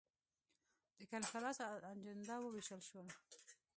[0.97, 1.57] د کنفرانس
[1.91, 3.07] اجندا وویشل شول.